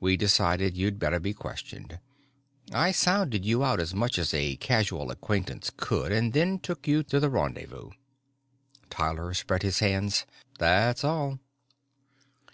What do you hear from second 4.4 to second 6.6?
casual acquaintance could and then